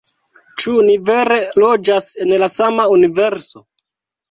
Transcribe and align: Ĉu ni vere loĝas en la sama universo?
Ĉu 0.63 0.71
ni 0.87 0.95
vere 1.09 1.37
loĝas 1.65 2.09
en 2.27 2.33
la 2.45 2.51
sama 2.57 2.89
universo? 2.97 3.67